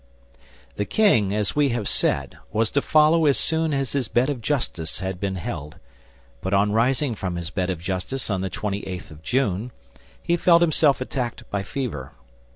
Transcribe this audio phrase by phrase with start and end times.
[0.77, 4.41] The king, as we have said, was to follow as soon as his Bed of
[4.41, 5.75] Justice had been held;
[6.41, 9.71] but on rising from his Bed of Justice on the twenty eighth of June,
[10.23, 12.13] he felt himself attacked by fever.